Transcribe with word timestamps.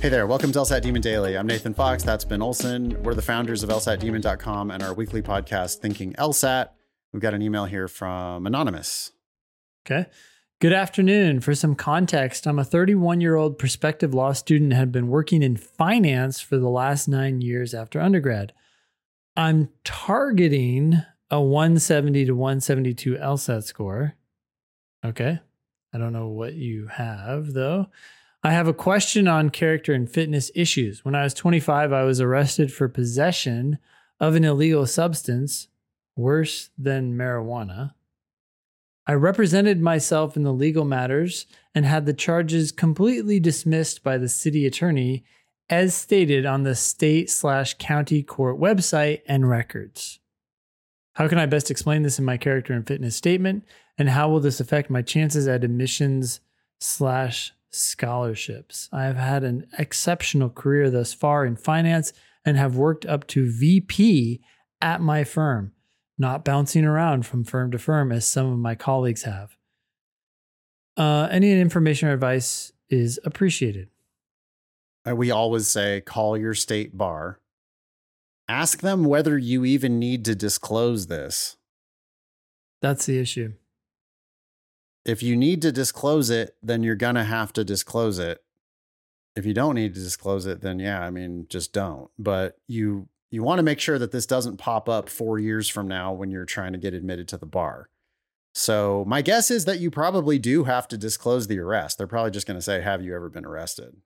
Hey 0.00 0.08
there, 0.08 0.26
welcome 0.26 0.50
to 0.52 0.58
LSAT 0.60 0.80
Demon 0.80 1.02
Daily. 1.02 1.36
I'm 1.36 1.46
Nathan 1.46 1.74
Fox. 1.74 2.02
That's 2.02 2.24
Ben 2.24 2.40
Olson. 2.40 2.96
We're 3.02 3.12
the 3.12 3.20
founders 3.20 3.62
of 3.62 3.68
LSATdemon.com 3.68 4.70
and 4.70 4.82
our 4.82 4.94
weekly 4.94 5.20
podcast, 5.20 5.80
Thinking 5.80 6.14
LSAT. 6.14 6.70
We've 7.12 7.20
got 7.20 7.34
an 7.34 7.42
email 7.42 7.66
here 7.66 7.86
from 7.86 8.46
Anonymous. 8.46 9.12
Okay. 9.84 10.08
Good 10.58 10.72
afternoon. 10.72 11.40
For 11.40 11.54
some 11.54 11.74
context, 11.74 12.46
I'm 12.46 12.58
a 12.58 12.64
31 12.64 13.20
year 13.20 13.36
old 13.36 13.58
prospective 13.58 14.14
law 14.14 14.32
student 14.32 14.72
and 14.72 14.80
have 14.80 14.90
been 14.90 15.08
working 15.08 15.42
in 15.42 15.58
finance 15.58 16.40
for 16.40 16.56
the 16.56 16.70
last 16.70 17.06
nine 17.06 17.42
years 17.42 17.74
after 17.74 18.00
undergrad. 18.00 18.54
I'm 19.36 19.68
targeting 19.84 21.02
a 21.30 21.42
170 21.42 22.24
to 22.24 22.32
172 22.32 23.16
LSAT 23.16 23.64
score. 23.64 24.14
Okay. 25.04 25.40
I 25.92 25.98
don't 25.98 26.14
know 26.14 26.28
what 26.28 26.54
you 26.54 26.86
have 26.86 27.52
though. 27.52 27.88
I 28.42 28.52
have 28.52 28.68
a 28.68 28.74
question 28.74 29.28
on 29.28 29.50
character 29.50 29.92
and 29.92 30.10
fitness 30.10 30.50
issues. 30.54 31.04
When 31.04 31.14
I 31.14 31.24
was 31.24 31.34
25, 31.34 31.92
I 31.92 32.04
was 32.04 32.20
arrested 32.20 32.72
for 32.72 32.88
possession 32.88 33.78
of 34.18 34.34
an 34.34 34.44
illegal 34.44 34.86
substance, 34.86 35.68
worse 36.16 36.70
than 36.78 37.16
marijuana. 37.16 37.92
I 39.06 39.12
represented 39.14 39.80
myself 39.80 40.36
in 40.36 40.42
the 40.42 40.52
legal 40.52 40.84
matters 40.84 41.46
and 41.74 41.84
had 41.84 42.06
the 42.06 42.14
charges 42.14 42.72
completely 42.72 43.40
dismissed 43.40 44.02
by 44.02 44.16
the 44.16 44.28
city 44.28 44.66
attorney 44.66 45.24
as 45.68 45.94
stated 45.94 46.46
on 46.46 46.62
the 46.62 46.74
state 46.74 47.30
slash 47.30 47.74
county 47.74 48.22
court 48.22 48.58
website 48.58 49.20
and 49.26 49.48
records. 49.48 50.18
How 51.14 51.28
can 51.28 51.38
I 51.38 51.46
best 51.46 51.70
explain 51.70 52.02
this 52.02 52.18
in 52.18 52.24
my 52.24 52.36
character 52.36 52.72
and 52.72 52.86
fitness 52.86 53.16
statement? 53.16 53.64
And 53.98 54.10
how 54.10 54.28
will 54.28 54.40
this 54.40 54.60
affect 54.60 54.90
my 54.90 55.02
chances 55.02 55.46
at 55.46 55.64
admissions 55.64 56.40
slash 56.78 57.52
scholarships? 57.70 58.88
I 58.92 59.04
have 59.04 59.16
had 59.16 59.44
an 59.44 59.66
exceptional 59.78 60.50
career 60.50 60.90
thus 60.90 61.12
far 61.12 61.46
in 61.46 61.56
finance 61.56 62.12
and 62.44 62.56
have 62.56 62.76
worked 62.76 63.06
up 63.06 63.26
to 63.28 63.50
VP 63.50 64.40
at 64.80 65.00
my 65.00 65.24
firm, 65.24 65.72
not 66.18 66.44
bouncing 66.44 66.84
around 66.84 67.26
from 67.26 67.44
firm 67.44 67.70
to 67.70 67.78
firm 67.78 68.12
as 68.12 68.26
some 68.26 68.52
of 68.52 68.58
my 68.58 68.74
colleagues 68.74 69.22
have. 69.22 69.56
Uh, 70.96 71.28
any 71.30 71.58
information 71.60 72.08
or 72.08 72.12
advice 72.12 72.72
is 72.88 73.18
appreciated. 73.24 73.88
Uh, 75.08 75.14
we 75.14 75.30
always 75.30 75.66
say 75.68 76.00
call 76.00 76.36
your 76.36 76.54
state 76.54 76.96
bar. 76.96 77.40
Ask 78.48 78.80
them 78.80 79.04
whether 79.04 79.38
you 79.38 79.64
even 79.64 79.98
need 79.98 80.24
to 80.24 80.34
disclose 80.34 81.06
this. 81.06 81.56
That's 82.82 83.06
the 83.06 83.18
issue. 83.18 83.52
If 85.04 85.22
you 85.22 85.36
need 85.36 85.62
to 85.62 85.72
disclose 85.72 86.30
it, 86.30 86.56
then 86.62 86.82
you're 86.82 86.94
going 86.94 87.14
to 87.14 87.24
have 87.24 87.52
to 87.54 87.64
disclose 87.64 88.18
it. 88.18 88.42
If 89.36 89.46
you 89.46 89.54
don't 89.54 89.74
need 89.74 89.94
to 89.94 90.00
disclose 90.00 90.46
it, 90.46 90.60
then 90.60 90.78
yeah, 90.78 91.00
I 91.00 91.10
mean, 91.10 91.46
just 91.48 91.72
don't. 91.72 92.10
But 92.18 92.58
you 92.66 93.08
you 93.30 93.42
want 93.42 93.58
to 93.58 93.62
make 93.62 93.78
sure 93.78 93.98
that 93.98 94.10
this 94.10 94.26
doesn't 94.26 94.56
pop 94.56 94.88
up 94.88 95.08
4 95.08 95.38
years 95.38 95.68
from 95.68 95.86
now 95.86 96.12
when 96.12 96.30
you're 96.30 96.44
trying 96.44 96.72
to 96.72 96.78
get 96.78 96.94
admitted 96.94 97.28
to 97.28 97.38
the 97.38 97.46
bar. 97.46 97.88
So, 98.54 99.04
my 99.06 99.22
guess 99.22 99.50
is 99.50 99.64
that 99.66 99.78
you 99.78 99.90
probably 99.90 100.38
do 100.38 100.64
have 100.64 100.88
to 100.88 100.98
disclose 100.98 101.46
the 101.46 101.60
arrest. 101.60 101.98
They're 101.98 102.08
probably 102.08 102.32
just 102.32 102.46
going 102.46 102.58
to 102.58 102.62
say, 102.62 102.80
"Have 102.80 103.02
you 103.02 103.14
ever 103.14 103.28
been 103.28 103.46
arrested?" 103.46 103.96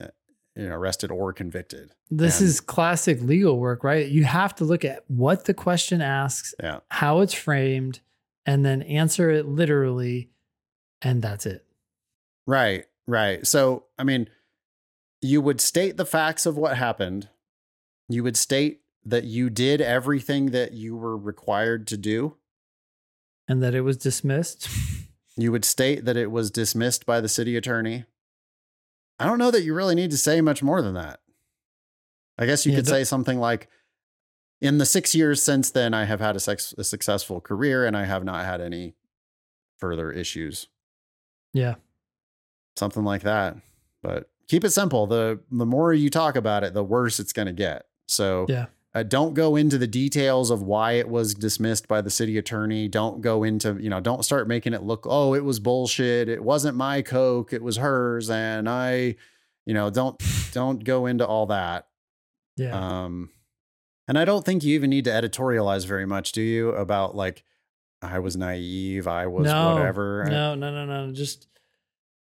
Eh, 0.00 0.06
you 0.54 0.68
know, 0.68 0.76
arrested 0.76 1.10
or 1.10 1.32
convicted. 1.32 1.90
This 2.08 2.40
and, 2.40 2.48
is 2.48 2.60
classic 2.60 3.20
legal 3.22 3.58
work, 3.58 3.82
right? 3.82 4.06
You 4.08 4.24
have 4.24 4.54
to 4.56 4.64
look 4.64 4.84
at 4.84 5.02
what 5.08 5.46
the 5.46 5.54
question 5.54 6.00
asks, 6.00 6.54
yeah. 6.62 6.80
how 6.88 7.20
it's 7.20 7.34
framed, 7.34 8.00
and 8.50 8.64
then 8.64 8.82
answer 8.82 9.30
it 9.30 9.46
literally, 9.46 10.28
and 11.00 11.22
that's 11.22 11.46
it. 11.46 11.64
Right, 12.48 12.84
right. 13.06 13.46
So, 13.46 13.84
I 13.96 14.02
mean, 14.02 14.28
you 15.22 15.40
would 15.40 15.60
state 15.60 15.96
the 15.96 16.04
facts 16.04 16.46
of 16.46 16.56
what 16.56 16.76
happened. 16.76 17.28
You 18.08 18.24
would 18.24 18.36
state 18.36 18.80
that 19.04 19.22
you 19.22 19.50
did 19.50 19.80
everything 19.80 20.46
that 20.46 20.72
you 20.72 20.96
were 20.96 21.16
required 21.16 21.86
to 21.86 21.96
do, 21.96 22.38
and 23.46 23.62
that 23.62 23.72
it 23.72 23.82
was 23.82 23.96
dismissed. 23.96 24.68
you 25.36 25.52
would 25.52 25.64
state 25.64 26.04
that 26.04 26.16
it 26.16 26.32
was 26.32 26.50
dismissed 26.50 27.06
by 27.06 27.20
the 27.20 27.28
city 27.28 27.56
attorney 27.56 28.04
I 29.20 29.26
don't 29.26 29.38
know 29.38 29.50
that 29.50 29.62
you 29.62 29.74
really 29.74 29.94
need 29.94 30.10
to 30.10 30.18
say 30.18 30.40
much 30.40 30.62
more 30.62 30.80
than 30.80 30.94
that. 30.94 31.20
I 32.38 32.46
guess 32.46 32.64
you 32.64 32.72
yeah, 32.72 32.78
could 32.78 32.88
say 32.88 33.04
something 33.04 33.38
like, 33.38 33.68
in 34.60 34.78
the 34.78 34.86
six 34.86 35.14
years 35.14 35.42
since 35.42 35.70
then, 35.70 35.94
I 35.94 36.04
have 36.04 36.20
had 36.20 36.36
a, 36.36 36.40
sex, 36.40 36.74
a 36.76 36.84
successful 36.84 37.40
career 37.40 37.86
and 37.86 37.96
I 37.96 38.04
have 38.04 38.24
not 38.24 38.44
had 38.44 38.60
any 38.60 38.94
further 39.78 40.12
issues. 40.12 40.68
Yeah. 41.52 41.76
Something 42.76 43.04
like 43.04 43.22
that. 43.22 43.56
But 44.02 44.30
keep 44.48 44.64
it 44.64 44.70
simple. 44.70 45.06
The 45.06 45.40
the 45.50 45.66
more 45.66 45.92
you 45.92 46.10
talk 46.10 46.36
about 46.36 46.64
it, 46.64 46.74
the 46.74 46.84
worse 46.84 47.20
it's 47.20 47.32
going 47.32 47.46
to 47.46 47.52
get. 47.52 47.86
So 48.06 48.46
yeah. 48.48 48.66
Uh, 48.92 49.04
don't 49.04 49.34
go 49.34 49.54
into 49.54 49.78
the 49.78 49.86
details 49.86 50.50
of 50.50 50.62
why 50.62 50.92
it 50.94 51.08
was 51.08 51.32
dismissed 51.32 51.86
by 51.86 52.00
the 52.00 52.10
city 52.10 52.36
attorney. 52.36 52.88
Don't 52.88 53.20
go 53.20 53.44
into, 53.44 53.78
you 53.80 53.88
know, 53.88 54.00
don't 54.00 54.24
start 54.24 54.48
making 54.48 54.74
it 54.74 54.82
look, 54.82 55.06
oh, 55.08 55.32
it 55.32 55.44
was 55.44 55.60
bullshit. 55.60 56.28
It 56.28 56.42
wasn't 56.42 56.76
my 56.76 57.00
Coke, 57.00 57.52
it 57.52 57.62
was 57.62 57.76
hers. 57.76 58.30
And 58.30 58.68
I, 58.68 59.14
you 59.64 59.74
know, 59.74 59.90
don't 59.90 60.20
don't 60.52 60.82
go 60.82 61.06
into 61.06 61.24
all 61.24 61.46
that. 61.46 61.86
Yeah. 62.56 62.72
Um, 63.04 63.30
and 64.10 64.18
I 64.18 64.24
don't 64.24 64.44
think 64.44 64.64
you 64.64 64.74
even 64.74 64.90
need 64.90 65.04
to 65.04 65.10
editorialize 65.10 65.86
very 65.86 66.04
much, 66.04 66.32
do 66.32 66.42
you? 66.42 66.70
About 66.70 67.14
like, 67.14 67.44
I 68.02 68.18
was 68.18 68.36
naive, 68.36 69.06
I 69.06 69.28
was 69.28 69.44
no, 69.44 69.76
whatever. 69.76 70.26
No, 70.28 70.56
no, 70.56 70.72
no, 70.72 70.84
no. 70.84 71.12
Just 71.12 71.46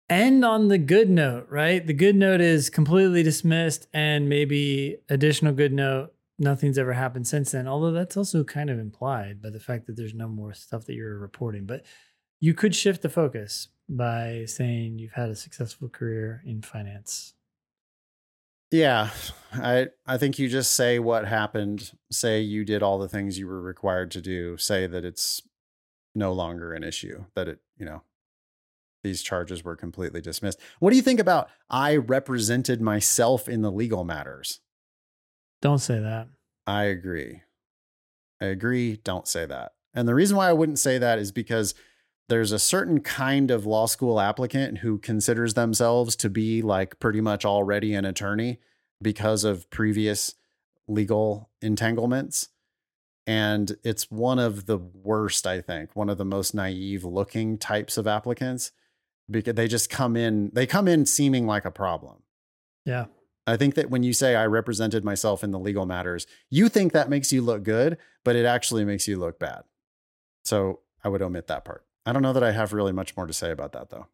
end 0.09 0.43
on 0.43 0.67
the 0.67 0.79
good 0.79 1.09
note, 1.09 1.47
right? 1.49 1.87
The 1.87 1.93
good 1.93 2.17
note 2.17 2.41
is 2.41 2.69
completely 2.69 3.23
dismissed, 3.23 3.87
and 3.93 4.27
maybe 4.27 4.97
additional 5.07 5.53
good 5.53 5.71
note 5.71 6.13
nothing's 6.37 6.77
ever 6.77 6.91
happened 6.91 7.25
since 7.25 7.51
then. 7.51 7.69
Although 7.69 7.93
that's 7.93 8.17
also 8.17 8.43
kind 8.43 8.69
of 8.69 8.79
implied 8.79 9.41
by 9.41 9.49
the 9.49 9.61
fact 9.61 9.87
that 9.87 9.95
there's 9.95 10.13
no 10.13 10.27
more 10.27 10.53
stuff 10.53 10.85
that 10.87 10.93
you're 10.93 11.17
reporting. 11.17 11.65
But 11.65 11.85
you 12.41 12.53
could 12.53 12.75
shift 12.75 13.01
the 13.01 13.07
focus 13.07 13.69
by 13.87 14.43
saying 14.45 14.99
you've 14.99 15.13
had 15.13 15.29
a 15.29 15.35
successful 15.35 15.87
career 15.87 16.43
in 16.45 16.63
finance. 16.63 17.33
Yeah, 18.71 19.11
I 19.53 19.87
I 20.05 20.17
think 20.17 20.39
you 20.39 20.49
just 20.49 20.71
say 20.71 20.99
what 20.99 21.25
happened. 21.27 21.91
Say 22.11 22.41
you 22.41 22.65
did 22.65 22.83
all 22.83 22.97
the 22.99 23.07
things 23.07 23.39
you 23.39 23.47
were 23.47 23.61
required 23.61 24.11
to 24.11 24.21
do. 24.21 24.57
Say 24.57 24.87
that 24.87 25.05
it's 25.05 25.41
no 26.13 26.33
longer 26.33 26.73
an 26.73 26.83
issue. 26.83 27.25
That 27.35 27.47
it 27.47 27.59
you 27.77 27.85
know 27.85 28.03
these 29.03 29.21
charges 29.21 29.63
were 29.63 29.75
completely 29.75 30.19
dismissed. 30.21 30.59
What 30.79 30.89
do 30.89 30.97
you 30.97 31.01
think 31.01 31.19
about 31.19 31.49
I 31.69 31.95
represented 31.95 32.81
myself 32.81 33.47
in 33.47 33.61
the 33.61 33.71
legal 33.71 34.03
matters? 34.03 34.59
Don't 35.61 35.79
say 35.79 35.99
that. 35.99 36.27
I 36.65 36.83
agree. 36.85 37.41
I 38.41 38.45
agree. 38.45 38.97
Don't 38.97 39.27
say 39.27 39.45
that. 39.45 39.73
And 39.93 40.07
the 40.07 40.15
reason 40.15 40.37
why 40.37 40.49
I 40.49 40.53
wouldn't 40.53 40.79
say 40.79 40.97
that 40.97 41.19
is 41.19 41.31
because 41.31 41.73
there's 42.29 42.51
a 42.51 42.59
certain 42.59 42.99
kind 42.99 43.51
of 43.51 43.65
law 43.65 43.85
school 43.85 44.19
applicant 44.19 44.79
who 44.79 44.97
considers 44.97 45.53
themselves 45.53 46.15
to 46.17 46.29
be 46.29 46.61
like 46.61 46.99
pretty 46.99 47.21
much 47.21 47.45
already 47.45 47.93
an 47.93 48.05
attorney 48.05 48.59
because 49.01 49.43
of 49.43 49.69
previous 49.69 50.35
legal 50.87 51.49
entanglements. 51.61 52.49
And 53.25 53.75
it's 53.83 54.09
one 54.09 54.39
of 54.39 54.65
the 54.65 54.77
worst, 54.77 55.45
I 55.45 55.61
think, 55.61 55.95
one 55.95 56.09
of 56.09 56.17
the 56.17 56.25
most 56.25 56.53
naive 56.53 57.03
looking 57.03 57.57
types 57.57 57.97
of 57.97 58.07
applicants 58.07 58.71
because 59.29 59.55
they 59.55 59.67
just 59.67 59.89
come 59.89 60.15
in, 60.15 60.49
they 60.53 60.65
come 60.65 60.87
in 60.87 61.05
seeming 61.05 61.45
like 61.45 61.65
a 61.65 61.71
problem. 61.71 62.23
Yeah. 62.85 63.05
I 63.45 63.55
think 63.55 63.75
that 63.75 63.89
when 63.89 64.03
you 64.03 64.13
say 64.13 64.35
I 64.35 64.45
represented 64.45 65.05
myself 65.05 65.43
in 65.43 65.51
the 65.51 65.59
legal 65.59 65.85
matters, 65.85 66.27
you 66.49 66.67
think 66.67 66.91
that 66.91 67.09
makes 67.09 67.31
you 67.31 67.41
look 67.41 67.63
good, 67.63 67.97
but 68.25 68.35
it 68.35 68.45
actually 68.45 68.83
makes 68.83 69.07
you 69.07 69.17
look 69.17 69.39
bad. 69.39 69.63
So 70.43 70.79
I 71.03 71.09
would 71.09 71.21
omit 71.21 71.47
that 71.47 71.63
part. 71.63 71.86
I 72.07 72.13
don't 72.13 72.21
know 72.21 72.31
that 72.31 72.43
I 72.43 72.53
have 72.53 72.71
really 72.71 72.93
much 72.93 73.17
more 73.17 73.27
to 73.27 73.33
say 73.33 73.51
about 73.51 73.73
that 73.73 73.89
though. 73.89 74.07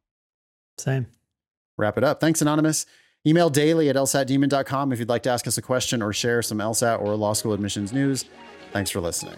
Same. 0.80 1.06
Wrap 1.78 1.96
it 1.96 2.04
up. 2.04 2.20
Thanks, 2.20 2.42
Anonymous. 2.42 2.88
Email 3.26 3.52
daily 3.52 3.88
at 3.88 3.96
lsatdemon.com 3.96 4.92
if 4.92 5.00
you'd 5.00 5.10
like 5.10 5.24
to 5.24 5.30
ask 5.30 5.48
us 5.48 5.60
a 5.60 5.62
question 5.62 6.02
or 6.02 6.12
share 6.12 6.42
some 6.42 6.58
LSAT 6.58 7.00
or 7.00 7.16
law 7.16 7.34
school 7.34 7.54
admissions 7.54 7.94
news. 7.94 8.26
Thanks 8.72 8.90
for 8.90 9.00
listening. 9.00 9.38